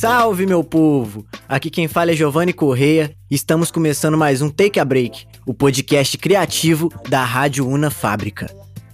[0.00, 1.26] Salve, meu povo!
[1.46, 6.16] Aqui quem fala é Giovanni Correia estamos começando mais um Take a Break, o podcast
[6.16, 8.46] criativo da Rádio Una Fábrica.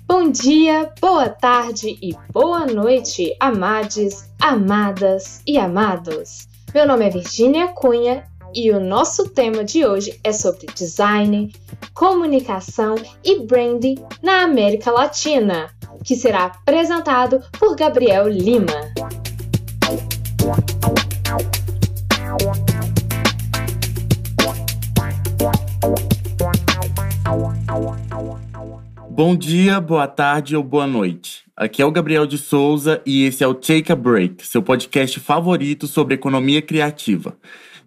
[0.04, 6.48] Bom dia, boa tarde e boa noite, amades, amadas e amados.
[6.74, 11.54] Meu nome é Virginia Cunha e o nosso tema de hoje é sobre design,
[11.94, 15.70] comunicação e branding na América Latina,
[16.02, 18.92] que será apresentado por Gabriel Lima.
[29.10, 31.42] Bom dia, boa tarde ou boa noite.
[31.56, 35.18] Aqui é o Gabriel de Souza e esse é o Take a Break, seu podcast
[35.18, 37.36] favorito sobre economia criativa.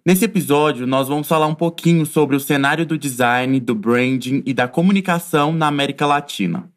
[0.04, 4.52] Nesse episódio, nós vamos falar um pouquinho sobre o cenário do design, do branding e
[4.52, 6.68] da comunicação na América Latina.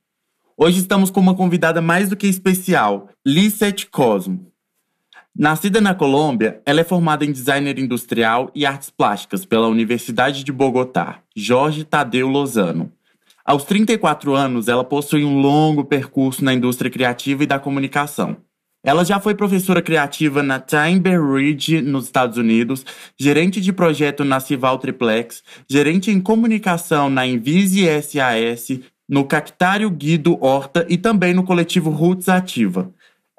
[0.56, 4.53] Hoje estamos com uma convidada mais do que especial, Lisette Cosmo.
[5.36, 10.52] Nascida na Colômbia, ela é formada em designer industrial e artes plásticas pela Universidade de
[10.52, 12.92] Bogotá, Jorge Tadeu Lozano.
[13.44, 18.38] Aos 34 anos, ela possui um longo percurso na indústria criativa e da comunicação.
[18.86, 22.86] Ela já foi professora criativa na Timber Ridge, nos Estados Unidos,
[23.20, 30.38] gerente de projeto na Cival Triplex, gerente em comunicação na Invisi SAS, no Cactário Guido
[30.40, 32.94] Horta e também no coletivo Roots Ativa.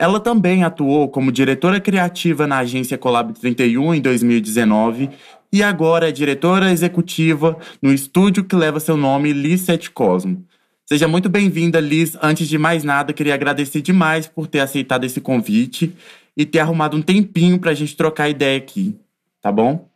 [0.05, 5.09] Ela também atuou como diretora criativa na agência Colab 31 em 2019
[5.51, 10.45] e agora é diretora executiva no estúdio que leva seu nome, Liz Sete Cosmo.
[10.85, 12.19] Seja muito bem-vinda, Liz.
[12.21, 15.97] Antes de mais nada, queria agradecer demais por ter aceitado esse convite
[16.37, 18.95] e ter arrumado um tempinho para a gente trocar ideia aqui,
[19.41, 19.89] tá bom?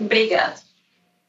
[0.00, 0.54] Obrigada.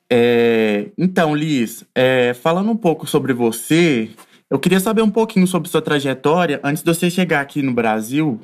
[0.10, 4.10] É, então, Liz, é, falando um pouco sobre você,
[4.52, 8.42] eu queria saber um pouquinho sobre sua trajetória antes de você chegar aqui no Brasil.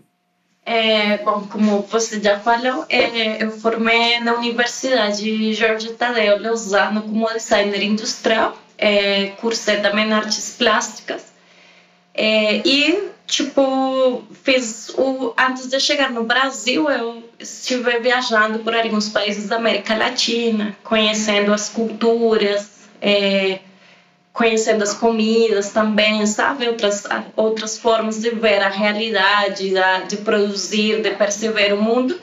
[0.65, 7.27] É, bom, como você já falou, é, eu formei na Universidade Jorge Tadeu Lozano como
[7.33, 11.25] designer industrial, é, cursei também artes plásticas
[12.13, 15.33] é, e, tipo, fiz o...
[15.37, 21.53] Antes de chegar no Brasil, eu estive viajando por alguns países da América Latina, conhecendo
[21.53, 23.59] as culturas, é,
[24.37, 26.67] conhecendo as comidas também, sabe?
[26.67, 27.03] Outras,
[27.35, 29.73] outras formas de ver a realidade,
[30.07, 32.17] de produzir, de perceber o mundo.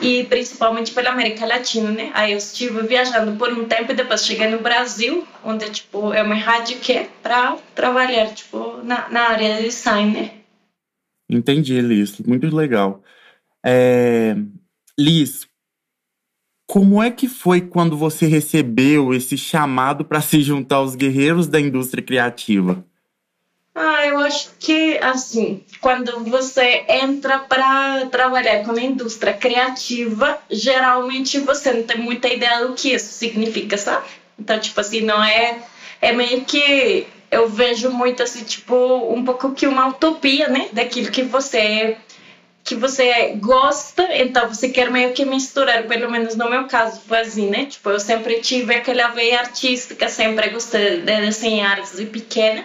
[0.00, 2.10] E principalmente pela América Latina, né?
[2.14, 6.26] Aí eu estive viajando por um tempo e depois cheguei no Brasil, onde, tipo, eu
[6.26, 10.30] me radiquei para trabalhar, tipo, na, na área de design, né?
[11.28, 12.18] Entendi, Liz.
[12.20, 13.02] Muito legal.
[13.62, 14.34] É...
[14.98, 15.46] Liz,
[16.70, 21.60] como é que foi quando você recebeu esse chamado para se juntar aos guerreiros da
[21.60, 22.84] indústria criativa?
[23.74, 31.40] Ah, eu acho que assim, quando você entra para trabalhar com a indústria criativa, geralmente
[31.40, 34.06] você não tem muita ideia do que isso significa, sabe?
[34.38, 35.58] Então, tipo assim, não é
[36.00, 41.10] é meio que eu vejo muito assim, tipo, um pouco que uma utopia, né, daquilo
[41.10, 41.96] que você
[42.70, 47.18] que você gosta, então você quer meio que misturar, pelo menos no meu caso foi
[47.18, 47.66] assim, né?
[47.66, 52.64] Tipo, eu sempre tive aquela veia artística, sempre gostei de desenhar desde pequena.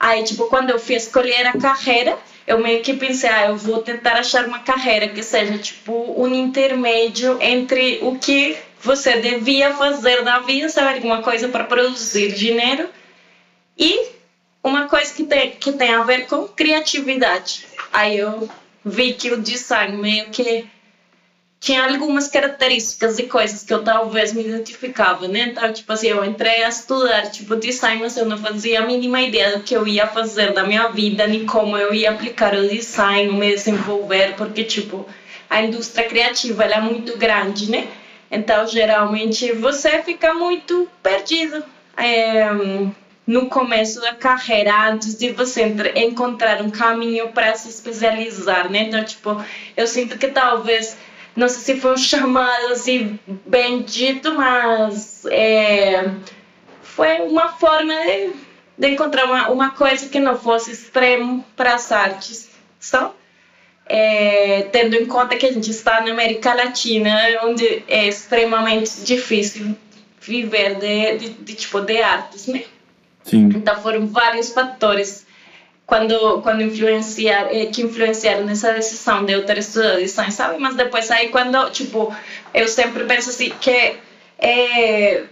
[0.00, 3.80] Aí, tipo, quando eu fui escolher a carreira, eu meio que pensei, ah, eu vou
[3.82, 10.24] tentar achar uma carreira que seja, tipo, um intermédio entre o que você devia fazer
[10.24, 10.96] na vida, sabe?
[10.96, 12.88] Alguma coisa para produzir dinheiro
[13.78, 14.08] e
[14.64, 17.64] uma coisa que tem, que tem a ver com criatividade.
[17.92, 18.50] Aí eu
[18.86, 20.64] vi que o design meio que
[21.58, 25.48] tinha algumas características e coisas que eu talvez me identificava, né?
[25.50, 29.20] Então, tipo assim, eu entrei a estudar, tipo, design, mas eu não fazia a mínima
[29.20, 32.68] ideia do que eu ia fazer da minha vida, nem como eu ia aplicar o
[32.68, 35.04] design, me desenvolver, porque, tipo,
[35.50, 37.88] a indústria criativa, ela é muito grande, né?
[38.30, 41.64] Então, geralmente, você fica muito perdido.
[41.96, 42.44] É,
[43.26, 48.82] no começo da carreira, antes de você encontrar um caminho para se especializar, né?
[48.82, 49.44] Então, tipo,
[49.76, 50.96] eu sinto que talvez,
[51.34, 56.08] não sei se foi um chamado assim bem dito, mas é,
[56.82, 58.32] foi uma forma de,
[58.78, 62.48] de encontrar uma, uma coisa que não fosse extremo para as artes,
[62.78, 63.14] só.
[63.88, 69.76] É, tendo em conta que a gente está na América Latina, onde é extremamente difícil
[70.20, 72.64] viver de, de, de tipo de artes, né?
[73.26, 73.50] Sim.
[73.54, 75.26] Então foram vários fatores
[75.84, 80.58] quando quando influenciar eh, que influenciaram nessa decisão de eu ter estudado design, sabe?
[80.58, 82.14] Mas depois aí quando tipo
[82.54, 83.96] eu sempre penso assim que
[84.38, 85.24] é,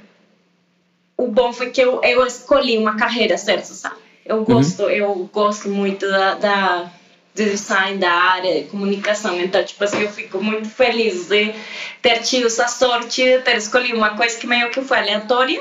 [1.16, 3.96] o bom foi que eu, eu escolhi uma carreira certa, sabe?
[4.26, 4.44] Eu uhum.
[4.44, 4.90] gosto uhum.
[4.90, 6.90] eu gosto muito da, da
[7.32, 9.40] de design da área de comunicação.
[9.40, 11.52] Então, tipo assim, eu fico muito feliz de
[12.00, 15.60] ter tido essa sorte de ter escolhido uma coisa que meio que foi aleatória,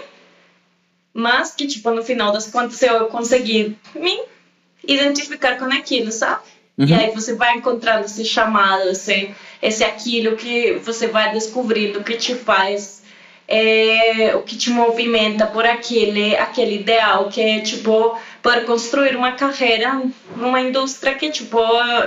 [1.13, 4.23] mas que, tipo, no final das contas eu consegui me
[4.87, 6.41] identificar com aquilo, sabe?
[6.77, 6.87] Uhum.
[6.87, 12.17] E aí você vai encontrando esse chamado, esse, esse aquilo que você vai descobrindo que
[12.17, 13.03] te faz
[13.47, 19.33] é, o que te movimenta por aquele, aquele ideal que é tipo para construir uma
[19.33, 20.01] carreira
[20.35, 21.59] numa indústria que tipo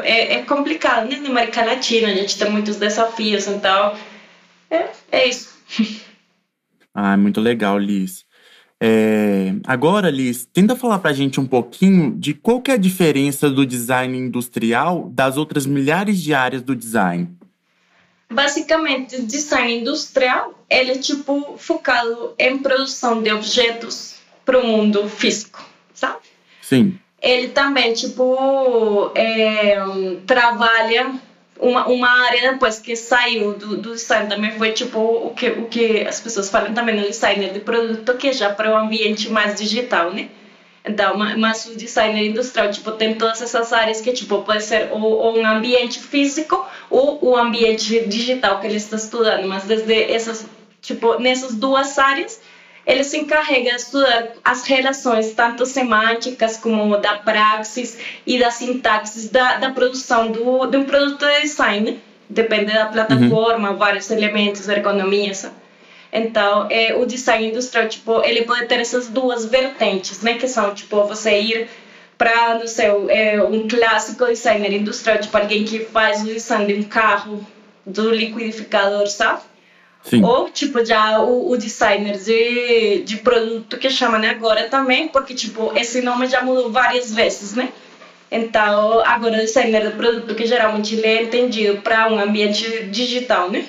[0.03, 1.19] é, é complicado né?
[1.19, 3.94] na América Latina a gente tem muitos desafios então
[4.70, 5.55] é, é isso
[6.94, 8.25] ah muito legal Liz
[8.82, 12.78] é, agora Liz tenta falar para a gente um pouquinho de qual que é a
[12.78, 17.37] diferença do design industrial das outras milhares de áreas do design
[18.31, 25.08] Basicamente, o design industrial ele é tipo focado em produção de objetos para o mundo
[25.08, 25.64] físico,
[25.94, 26.19] sabe?
[26.61, 26.99] Sim.
[27.22, 29.76] Ele também tipo é,
[30.26, 31.14] trabalha
[31.58, 35.67] uma, uma área depois que saiu do, do design também foi tipo o que o
[35.67, 39.29] que as pessoas falam também no designer de produto que é já para o ambiente
[39.29, 40.29] mais digital, né?
[40.88, 45.03] Então, mas o designer industrial, tipo, tem todas essas áreas que, tipo, pode ser ou,
[45.03, 50.47] ou um ambiente físico ou o ambiente digital que ele está estudando, mas desde essas,
[50.81, 52.41] tipo, nessas duas áreas,
[52.87, 59.29] ele se encarrega de estudar as relações, tanto semânticas como da praxis e da sintaxe
[59.29, 62.00] da, da produção do, de um produto de design.
[62.29, 63.77] Depende da plataforma, uhum.
[63.77, 65.55] vários elementos, ergonomia, sabe?
[66.12, 70.35] Então, é, o design industrial, tipo, ele pode ter essas duas vertentes, né?
[70.35, 71.69] Que são, tipo, você ir
[72.17, 76.81] para, não sei, é, um clássico designer industrial, tipo, alguém que faz o design de
[76.81, 77.47] um carro,
[77.87, 79.43] do liquidificador, sabe?
[80.08, 80.23] Sim.
[80.23, 85.35] Ou, tipo, já o, o, designer de, de produto que chama né, agora também, porque,
[85.35, 87.73] tipo, esse nome já mudou várias vezes, né?
[88.31, 93.50] Então, agora o designer de produto que geralmente ele é entendido para um ambiente digital,
[93.50, 93.67] né?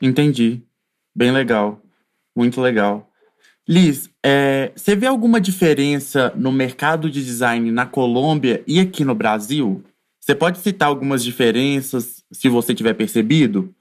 [0.00, 0.62] Entendi.
[1.14, 1.80] Bem legal.
[2.36, 3.08] Muito legal.
[3.68, 9.14] Liz, é, você vê alguma diferença no mercado de design na Colômbia e aqui no
[9.14, 9.82] Brasil?
[10.20, 13.74] Você pode citar algumas diferenças, se você tiver percebido?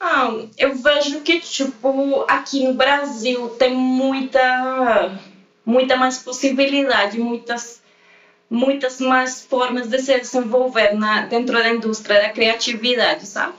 [0.00, 5.18] Ah, eu vejo que, tipo, aqui no Brasil tem muita,
[5.64, 7.82] muita mais possibilidade, muitas,
[8.50, 13.54] muitas mais formas de se desenvolver na, dentro da indústria da criatividade, sabe?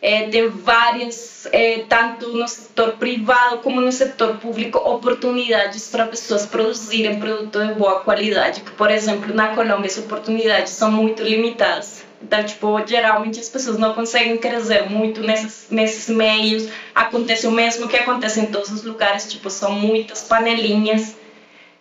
[0.00, 6.46] é, tem várias, é, tanto no setor privado como no setor público, oportunidades para pessoas
[6.46, 8.60] produzirem produtos de boa qualidade.
[8.60, 12.05] Que, por exemplo, na Colômbia, as oportunidades são muito limitadas.
[12.22, 16.68] Então, tipo, geralmente as pessoas não conseguem crescer muito nesses, nesses meios.
[16.94, 21.14] Acontece o mesmo que acontece em todos os lugares, tipo, são muitas panelinhas.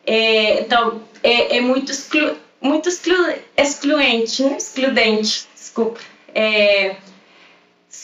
[0.06, 3.16] É, então, é, é muito, exclu, muito exclu,
[3.58, 4.58] excluente, né?
[4.58, 6.00] excludente, desculpa.
[6.34, 6.96] É,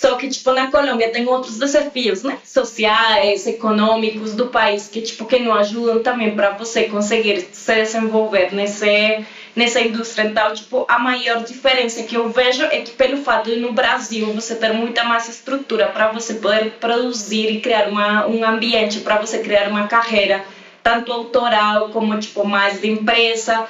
[0.02, 2.40] só que, tipo, na Colômbia tem outros desafios, né?
[2.44, 8.52] Sociais, econômicos do país que, tipo, que não ajudam também para você conseguir se desenvolver
[8.52, 9.24] nesse,
[9.56, 10.28] nessa indústria.
[10.28, 14.32] Então, tipo, a maior diferença que eu vejo é que pelo fato de no Brasil
[14.34, 19.18] você ter muita mais estrutura para você poder produzir e criar uma, um ambiente para
[19.18, 20.44] você criar uma carreira,
[20.84, 23.68] tanto autoral como, tipo, mais de empresa,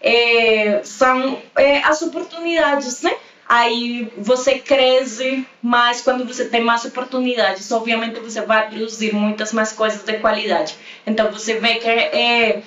[0.00, 3.14] é, são é, as oportunidades, né?
[3.48, 7.70] aí você cresce mais quando você tem mais oportunidades.
[7.70, 10.76] Obviamente você vai produzir muitas mais coisas de qualidade.
[11.06, 12.62] Então você vê que é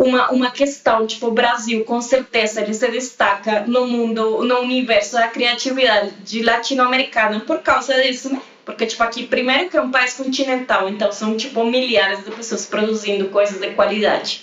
[0.00, 5.12] uma, uma questão, tipo, o Brasil com certeza ele se destaca no mundo, no universo
[5.12, 8.40] da criatividade latino-americana por causa disso, né?
[8.64, 12.64] Porque, tipo, aqui, primeiro que é um país continental, então são, tipo, milhares de pessoas
[12.64, 14.42] produzindo coisas de qualidade.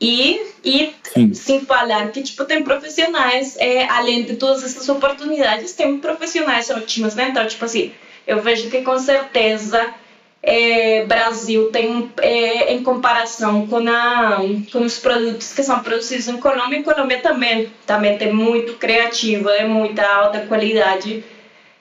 [0.00, 0.94] E, e
[1.34, 7.16] sem falar que tipo, tem profissionais, é, além de todas essas oportunidades, tem profissionais ótimos,
[7.16, 7.28] né?
[7.30, 7.92] Então, tipo assim,
[8.24, 9.92] eu vejo que com certeza
[10.42, 14.38] é, Brasil tem, é, em comparação com, a,
[14.72, 19.50] com os produtos que são produzidos em Colômbia, em Colômbia também, também tem muito criativo,
[19.50, 21.22] é muita alta qualidade,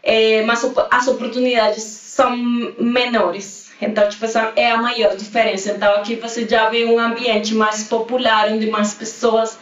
[0.03, 2.35] é, mas as oportunidades são
[2.77, 3.69] menores.
[3.81, 5.71] Então, tipo, essa é a maior diferença.
[5.71, 9.57] Então, aqui você já vê um ambiente mais popular, onde mais pessoas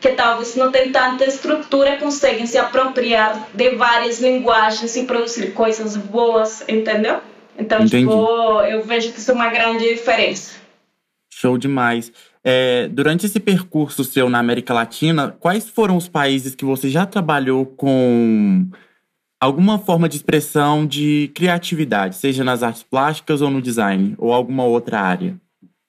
[0.00, 5.96] que talvez não têm tanta estrutura conseguem se apropriar de várias linguagens e produzir coisas
[5.96, 7.20] boas, entendeu?
[7.58, 8.04] Então, Entendi.
[8.04, 10.56] tipo, eu vejo que isso é uma grande diferença.
[11.28, 12.12] Show demais.
[12.44, 17.04] É, durante esse percurso seu na América Latina, quais foram os países que você já
[17.04, 18.66] trabalhou com
[19.40, 24.64] alguma forma de expressão de criatividade, seja nas artes plásticas ou no design, ou alguma
[24.64, 25.36] outra área?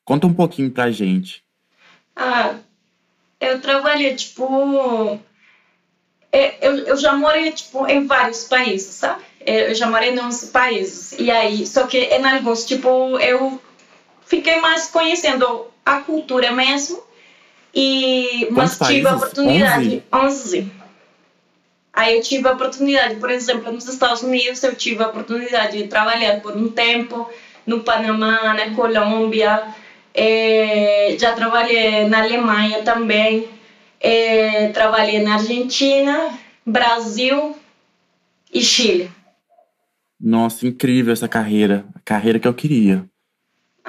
[0.03, 1.43] Conta um pouquinho pra gente.
[2.15, 2.55] Ah,
[3.39, 5.19] eu trabalhei, tipo,
[6.31, 9.28] é, eu, eu já morei, tipo, em vários países, sabe?
[9.45, 11.15] É, eu já morei em 11 países.
[11.17, 13.59] E aí, só que em alguns, tipo, eu
[14.25, 17.01] fiquei mais conhecendo a cultura mesmo.
[17.73, 20.03] E, mas Quantos tive a oportunidade.
[20.11, 20.71] 11.
[21.93, 25.87] Aí eu tive a oportunidade, por exemplo, nos Estados Unidos, eu tive a oportunidade de
[25.87, 27.29] trabalhar por um tempo
[27.65, 29.63] no Panamá, na Colômbia,
[30.13, 33.49] é, já trabalhei na Alemanha também,
[33.99, 37.55] é, trabalhei na Argentina, Brasil
[38.53, 39.11] e Chile.
[40.19, 41.85] Nossa, incrível essa carreira.
[41.95, 43.05] A carreira que eu queria.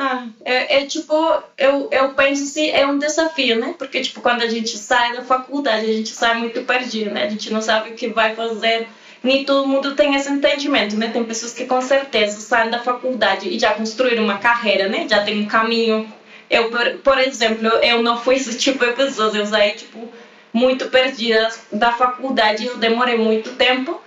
[0.03, 1.15] Ah, é, é, tipo,
[1.59, 3.75] eu, eu penso assim, é um desafio, né?
[3.77, 7.25] Porque, tipo, quando a gente sai da faculdade, a gente sai muito perdido, né?
[7.25, 8.89] A gente não sabe o que vai fazer.
[9.23, 11.09] Nem todo mundo tem esse entendimento, né?
[11.09, 15.07] Tem pessoas que com certeza saem da faculdade e já construíram uma carreira, né?
[15.09, 16.11] Já tem um caminho.
[16.49, 19.37] Eu, por, por exemplo, eu não fui esse tipo de pessoa.
[19.37, 20.09] Eu saí, tipo,
[20.53, 22.65] muito perdida da faculdade.
[22.65, 24.01] Eu demorei muito tempo.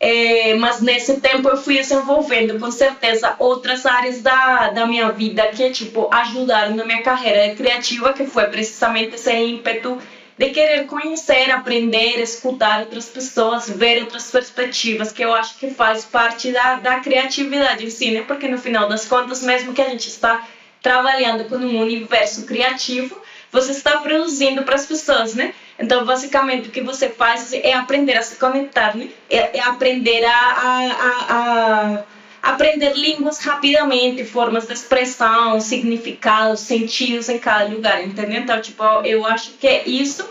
[0.00, 5.48] É, mas nesse tempo eu fui desenvolvendo com certeza outras áreas da, da minha vida
[5.48, 10.00] que tipo ajudaram na minha carreira criativa que foi precisamente esse ímpeto
[10.38, 16.04] de querer conhecer, aprender, escutar outras pessoas, ver outras perspectivas que eu acho que faz
[16.04, 18.22] parte da, da criatividade em si, né?
[18.22, 20.46] Porque no final das contas, mesmo que a gente está
[20.80, 25.54] trabalhando com um universo criativo, você está produzindo para as pessoas, né?
[25.78, 29.08] Então, basicamente, o que você faz é aprender a se conectar, né?
[29.30, 31.98] É, é aprender a, a, a,
[32.42, 38.40] a, aprender línguas rapidamente, formas de expressão, significados, sentidos em cada lugar, entendeu?
[38.40, 40.28] Então, tipo, eu acho que isso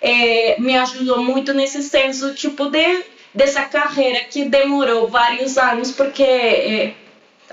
[0.00, 6.22] é, me ajudou muito nesse senso, tipo, de, dessa carreira que demorou vários anos, porque...
[6.22, 6.94] É,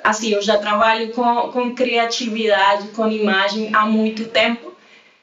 [0.03, 4.74] assim, eu já trabalho com, com criatividade, com imagem há muito tempo.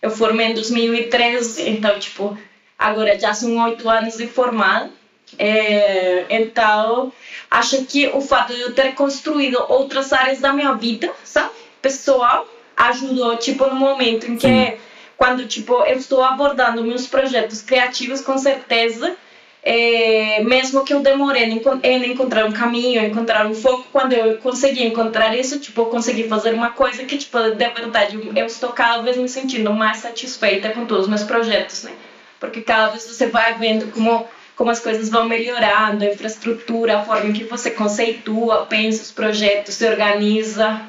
[0.03, 2.37] Eu formei em 2013, então, tipo,
[2.77, 4.91] agora já são oito anos de formada.
[5.39, 7.13] É, então,
[7.49, 12.47] acho que o fato de eu ter construído outras áreas da minha vida, sabe, pessoal,
[12.77, 14.77] ajudou, tipo, no momento em que, Sim.
[15.17, 19.17] quando, tipo, eu estou abordando meus projetos criativos, com certeza,
[19.65, 24.13] é, mesmo que eu demore em, encon- em encontrar um caminho, encontrar um foco, quando
[24.13, 28.47] eu consegui encontrar isso, tipo, eu consegui fazer uma coisa que, tipo, de verdade, eu
[28.47, 31.93] estou cada vez me sentindo mais satisfeita com todos os meus projetos, né?
[32.41, 34.27] Porque cada vez você vai vendo como,
[34.57, 39.13] como as coisas vão melhorando, a infraestrutura, a forma em que você conceitua, pensa os
[39.13, 40.81] projetos, se organiza,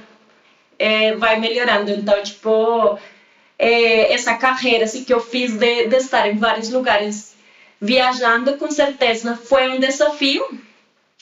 [0.80, 1.92] é, vai melhorando.
[1.92, 2.98] Então, tipo,
[3.60, 7.33] é, essa carreira assim, que eu fiz de, de estar em vários lugares
[7.84, 10.42] viajando, com certeza foi um desafio,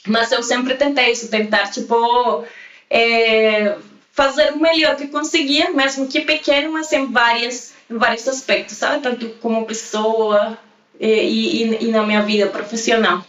[0.08, 2.46] mas eu sempre tentei isso, tentar, tipo,
[2.88, 3.77] é,
[4.12, 9.01] fazer o melhor que conseguia, mesmo que pequeno, mas em, várias, em vários aspectos, sabe?
[9.01, 10.56] Tanto como pessoa
[11.00, 13.25] e, e, e na minha vida profissional.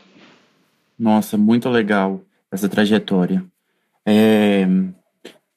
[0.98, 2.20] Nossa, muito legal
[2.50, 3.42] essa trajetória.
[4.04, 4.66] É...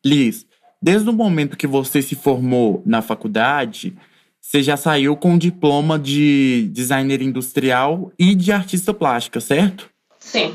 [0.03, 0.45] Liz,
[0.81, 3.97] desde o momento que você se formou na faculdade,
[4.45, 9.89] você já saiu com diploma de designer industrial e de artista plástica, certo?
[10.19, 10.53] Sim.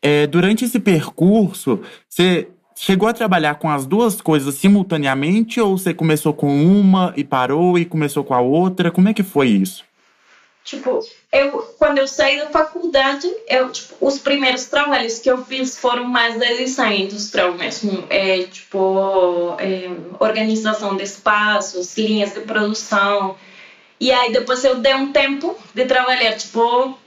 [0.00, 5.92] É, durante esse percurso, você chegou a trabalhar com as duas coisas simultaneamente ou você
[5.92, 8.90] começou com uma e parou e começou com a outra?
[8.90, 9.84] Como é que foi isso?
[10.68, 11.00] Tipo,
[11.32, 16.04] eu, quando eu saí da faculdade, eu, tipo, os primeiros trabalhos que eu fiz foram
[16.04, 18.04] mais de design industrial mesmo.
[18.10, 19.88] É, tipo, é,
[20.20, 23.34] organização de espaços, linhas de produção.
[23.98, 26.98] E aí depois eu dei um tempo de trabalhar, tipo,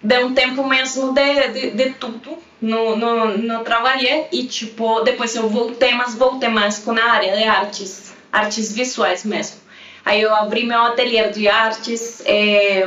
[0.00, 2.38] dei um tempo mesmo de, de, de tudo.
[2.62, 7.36] No, no, no trabalhei e, tipo, depois eu voltei, mas voltei mais com a área
[7.36, 9.67] de artes, artes visuais mesmo.
[10.08, 12.82] Aí eu abri meu ateliê de artes é,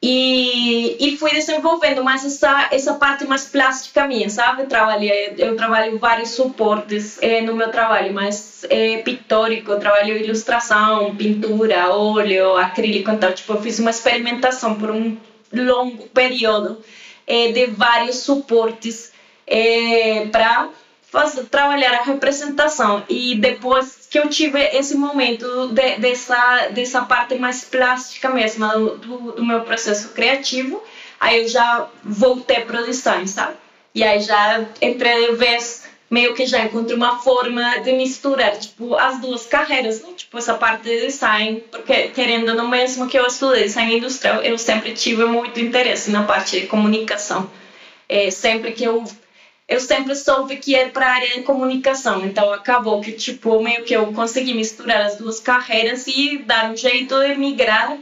[0.00, 4.64] e, e fui desenvolvendo mais essa, essa parte mais plástica minha, sabe?
[4.64, 11.14] Trabalhei, eu trabalho vários suportes é, no meu trabalho, mais é, pictórico, eu trabalho ilustração,
[11.14, 15.18] pintura, óleo, acrílico, então tipo, eu fiz uma experimentação por um
[15.52, 16.80] longo período
[17.26, 19.12] é, de vários suportes
[20.32, 20.70] para
[21.50, 23.02] trabalhar a representação.
[23.08, 29.32] E depois que eu tive esse momento de, dessa dessa parte mais plástica mesmo do,
[29.32, 30.82] do, meu processo criativo
[31.20, 33.56] aí eu já voltei para o design sabe?
[33.94, 39.20] E aí já entrei vez meio que já encontrei uma forma de misturar tipo as
[39.20, 40.10] duas carreiras né?
[40.16, 44.56] tipo essa parte de design porque querendo no mesmo que eu estudei design industrial eu
[44.56, 47.50] sempre tive muito interesse na parte de comunicação.
[48.08, 49.04] É, sempre que eu
[49.68, 53.84] eu sempre soube que era para a área de comunicação, então acabou que tipo meio
[53.84, 57.98] que eu consegui misturar as duas carreiras e dar um jeito de migrar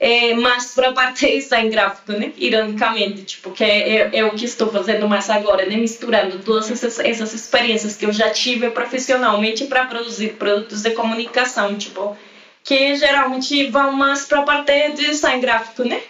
[0.00, 2.32] é, mais para a parte de design gráfico, né?
[2.36, 5.76] Ironicamente, tipo, que é, é, é, o que estou fazendo mais agora, né?
[5.76, 11.76] Misturando todas essas, essas experiências que eu já tive profissionalmente para produzir produtos de comunicação,
[11.76, 12.16] tipo,
[12.62, 16.02] que geralmente vão mais para a parte de design gráfico, né?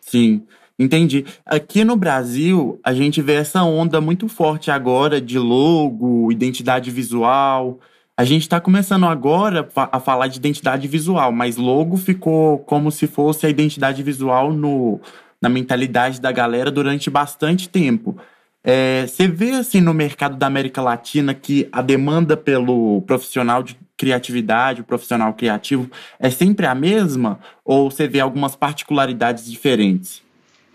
[0.00, 0.46] Sim.
[0.78, 1.24] Entendi.
[1.44, 7.80] Aqui no Brasil, a gente vê essa onda muito forte agora de logo, identidade visual.
[8.16, 13.08] A gente está começando agora a falar de identidade visual, mas logo ficou como se
[13.08, 15.00] fosse a identidade visual no,
[15.42, 18.16] na mentalidade da galera durante bastante tempo.
[18.62, 23.76] É, você vê assim no mercado da América Latina que a demanda pelo profissional de
[23.96, 27.40] criatividade, o profissional criativo, é sempre a mesma?
[27.64, 30.27] Ou você vê algumas particularidades diferentes?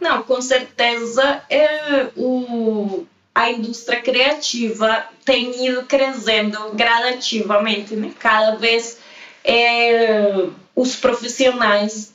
[0.04, 8.12] Não, com certeza é, o, a indústria criativa tem ido crescendo gradativamente, né?
[8.20, 8.98] Cada vez
[9.46, 12.14] é, os profissionais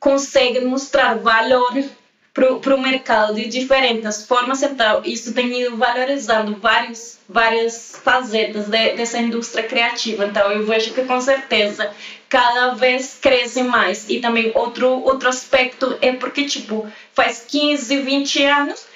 [0.00, 1.74] conseguem mostrar valor
[2.60, 8.92] para o mercado de diferentes formas, então isso tem ido valorizando vários, várias facetas de,
[8.92, 10.26] dessa indústria criativa.
[10.26, 11.90] Então eu vejo que com certeza
[12.28, 14.10] cada vez cresce mais.
[14.10, 18.86] E também outro, outro aspecto é porque, tipo, faz 15, 20 anos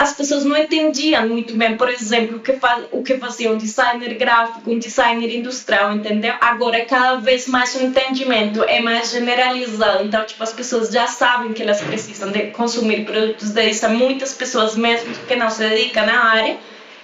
[0.00, 2.58] as pessoas não entendiam muito bem, por exemplo, o que,
[2.90, 6.32] o que fazia um designer gráfico, um designer industrial, entendeu?
[6.40, 11.52] Agora cada vez mais o entendimento é mais generalizado, então tipo as pessoas já sabem
[11.52, 16.24] que elas precisam de consumir produtos deles, muitas pessoas mesmo que não se dedicam na
[16.30, 16.56] área,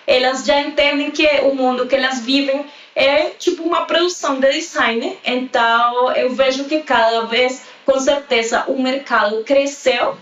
[0.06, 5.18] elas já entendem que o mundo que elas vivem é tipo uma produção de design,
[5.22, 10.16] então eu vejo que cada vez, com certeza, o mercado cresceu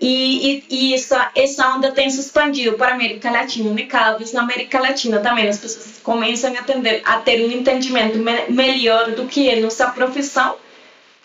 [0.00, 3.82] e, e, e, essa, essa onda tem se expandido para a América Latina, né?
[3.82, 8.16] Cada vez na América Latina também as pessoas começam a, atender, a ter um entendimento
[8.18, 10.56] me, melhor do que é nossa profissão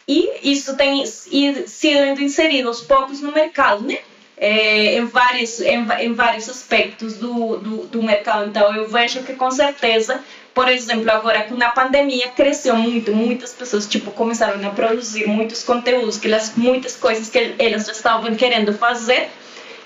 [0.07, 3.99] e isso tem sido inserido aos poucos no mercado, né?
[4.45, 8.49] É, em, vários, em, em vários aspectos do, do, do mercado.
[8.49, 10.21] Então, eu vejo que com certeza
[10.53, 15.63] por exemplo, agora com a pandemia cresceu muito, muitas pessoas tipo começaram a produzir muitos
[15.63, 19.29] conteúdos, que elas, muitas coisas que elas já estavam querendo fazer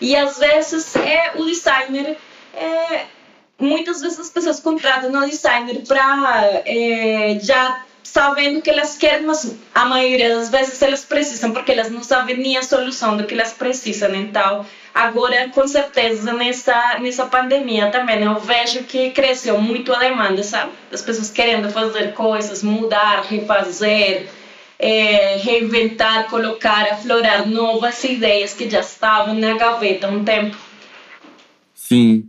[0.01, 2.17] e às vezes é o designer
[2.53, 3.05] é,
[3.57, 9.55] muitas vezes as pessoas contratam o designer para é, já sabendo que elas querem, mas
[9.73, 13.33] a maioria das vezes elas precisam porque elas não sabem nem a solução do que
[13.33, 14.13] elas precisam.
[14.15, 14.65] Então,
[14.97, 20.71] Agora, com certeza, nessa, nessa pandemia também eu vejo que cresceu muito a demanda, sabe?
[20.89, 24.27] Das pessoas querendo fazer coisas, mudar, refazer,
[24.79, 30.57] é, reinventar, colocar, aflorar novas ideias que já estavam na gaveta há um tempo.
[31.75, 32.27] Sim,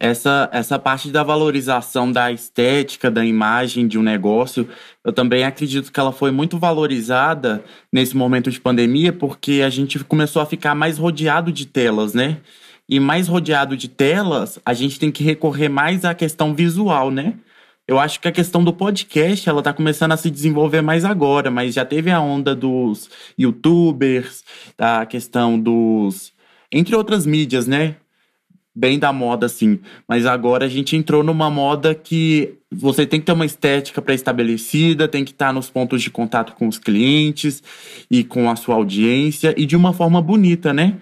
[0.00, 4.66] essa, essa parte da valorização da estética, da imagem de um negócio,
[5.04, 10.02] eu também acredito que ela foi muito valorizada nesse momento de pandemia, porque a gente
[10.04, 12.38] começou a ficar mais rodeado de telas, né?
[12.88, 17.34] E mais rodeado de telas, a gente tem que recorrer mais à questão visual, né?
[17.86, 21.50] Eu acho que a questão do podcast, ela tá começando a se desenvolver mais agora,
[21.50, 24.44] mas já teve a onda dos youtubers,
[24.78, 26.32] da questão dos
[26.72, 27.96] entre outras mídias, né?
[28.74, 29.78] Bem da moda, assim.
[30.08, 35.08] Mas agora a gente entrou numa moda que você tem que ter uma estética pré-estabelecida,
[35.08, 37.62] tem que estar nos pontos de contato com os clientes
[38.10, 40.98] e com a sua audiência e de uma forma bonita, né?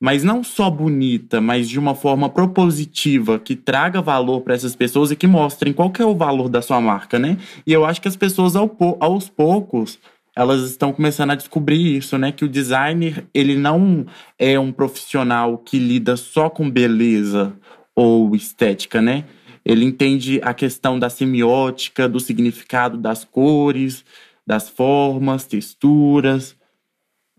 [0.00, 5.12] Mas não só bonita, mas de uma forma propositiva, que traga valor para essas pessoas
[5.12, 7.38] e que mostrem qual que é o valor da sua marca, né?
[7.64, 10.00] E eu acho que as pessoas aos poucos
[10.34, 12.32] elas estão começando a descobrir isso, né?
[12.32, 14.06] Que o designer, ele não
[14.38, 17.54] é um profissional que lida só com beleza
[17.94, 19.24] ou estética, né?
[19.64, 24.04] Ele entende a questão da semiótica, do significado das cores,
[24.46, 26.56] das formas, texturas.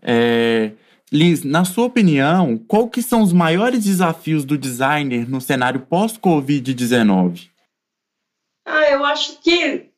[0.00, 0.72] É...
[1.12, 7.50] Liz, na sua opinião, qual que são os maiores desafios do designer no cenário pós-Covid-19?
[8.66, 9.90] Ah, eu acho que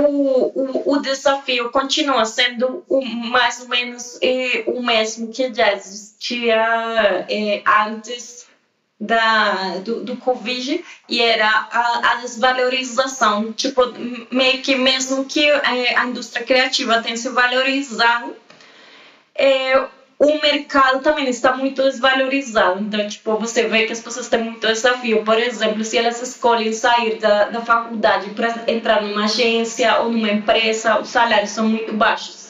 [0.00, 5.72] o, o, o desafio continua sendo o, mais ou menos é, o mesmo que já
[5.72, 8.46] existia é, antes
[9.00, 13.52] da, do, do Covid e era a, a, desvalorização.
[13.52, 13.82] Tipo,
[14.30, 18.36] meio que mesmo que a, a indústria criativa tenha se valorizado,
[19.34, 22.80] é, o mercado também está muito desvalorizado.
[22.80, 25.24] Então, tipo, você vê que as pessoas têm muito desafio.
[25.24, 30.28] Por exemplo, se elas escolhem sair da, da faculdade para entrar numa agência ou numa
[30.28, 32.48] empresa, os salários são muito baixos.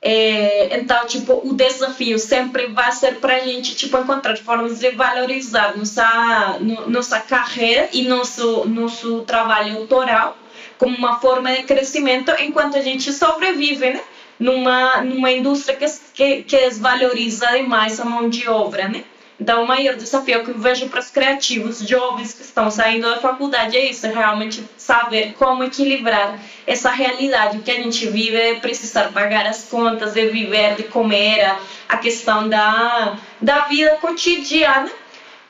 [0.00, 4.90] É, então, tipo, o desafio sempre vai ser para a gente, tipo, encontrar formas de
[4.90, 10.36] valorizar nossa, no, nossa carreira e nosso, nosso trabalho autoral
[10.78, 14.00] como uma forma de crescimento enquanto a gente sobrevive, né?
[14.38, 19.04] Numa, numa indústria que, que, que valoriza demais a mão de obra, né?
[19.40, 23.16] Então, o maior desafio que eu vejo para os criativos jovens que estão saindo da
[23.16, 28.54] faculdade é isso, é realmente saber como equilibrar essa realidade que a gente vive, é
[28.54, 31.52] precisar pagar as contas, de viver, de comer,
[31.88, 34.90] a questão da, da vida cotidiana,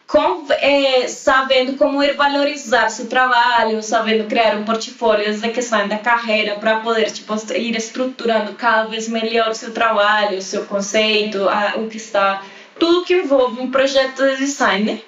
[0.07, 5.89] com, é, sabendo como ir valorizar seu trabalho, sabendo criar um portfólio desde que saem
[5.89, 11.77] da carreira para poder tipo, ir estruturando cada vez melhor seu trabalho, seu conceito, a,
[11.77, 12.43] o que está
[12.79, 15.01] tudo que envolve um projeto de design, né?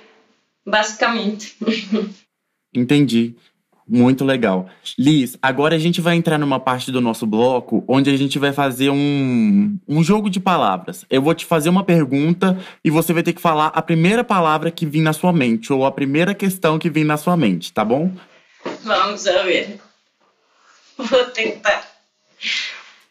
[0.64, 1.56] basicamente.
[2.74, 3.34] Entendi.
[3.88, 4.68] Muito legal.
[4.98, 8.52] Liz, agora a gente vai entrar numa parte do nosso bloco onde a gente vai
[8.52, 11.04] fazer um, um jogo de palavras.
[11.08, 14.72] Eu vou te fazer uma pergunta e você vai ter que falar a primeira palavra
[14.72, 17.84] que vir na sua mente ou a primeira questão que vir na sua mente, tá
[17.84, 18.10] bom?
[18.82, 19.80] Vamos ver.
[20.98, 21.86] Vou tentar.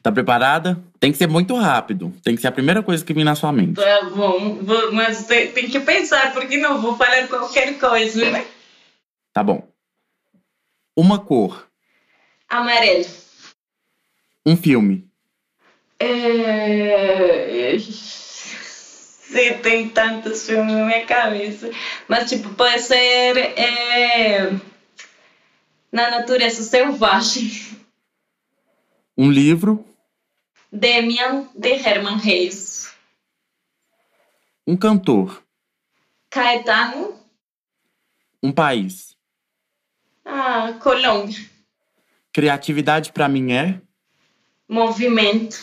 [0.03, 0.77] Tá preparada?
[0.99, 2.13] Tem que ser muito rápido.
[2.21, 3.75] Tem que ser a primeira coisa que vem na sua mente.
[3.75, 4.59] Tá bom,
[4.91, 8.45] mas tem, tem que pensar, porque não vou falar qualquer coisa, né?
[9.33, 9.74] Tá bom.
[10.95, 11.67] Uma cor.
[12.47, 13.05] Amarelo.
[14.45, 15.09] Um filme.
[15.99, 17.75] É...
[19.61, 21.69] Tem tantos filmes na minha cabeça.
[22.07, 23.37] Mas, tipo, pode ser.
[23.37, 24.51] É...
[25.91, 27.51] Na natureza selvagem.
[29.17, 29.85] Um livro.
[30.71, 32.93] Demian de Herman Reis.
[34.67, 35.41] Um cantor.
[36.29, 37.19] Caetano.
[38.41, 39.14] Um país.
[40.37, 41.39] Ah, Colômbia.
[42.33, 43.79] Criatividade para mim é?
[44.67, 45.57] Movimento.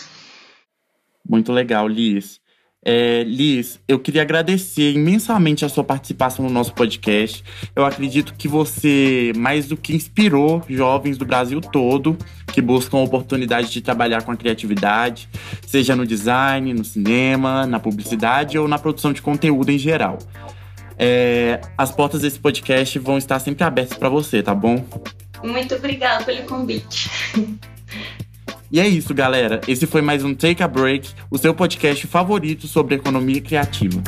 [1.29, 2.41] Muito legal, Liz.
[2.83, 7.45] É, Liz, eu queria agradecer imensamente a sua participação no nosso podcast.
[7.77, 12.17] Eu acredito que você, mais do que inspirou jovens do Brasil todo
[12.51, 15.29] que buscam a oportunidade de trabalhar com a criatividade,
[15.67, 20.19] seja no design, no cinema, na publicidade ou na produção de conteúdo em geral.
[21.05, 24.85] É, as portas desse podcast vão estar sempre abertas para você, tá bom?
[25.43, 27.11] Muito obrigada pelo convite.
[28.71, 29.61] E é isso, galera.
[29.67, 34.01] Esse foi mais um Take a Break, o seu podcast favorito sobre economia criativa.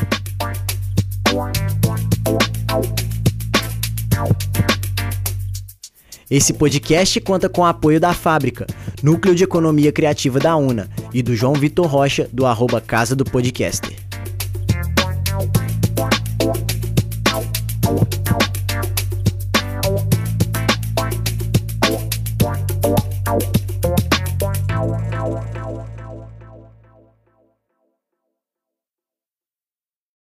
[6.31, 8.69] Esse podcast conta com o apoio da Fábrica,
[9.03, 13.25] Núcleo de Economia Criativa da UNA, e do João Vitor Rocha, do arroba Casa do
[13.25, 14.04] Podcaster.
[18.01, 18.44] out.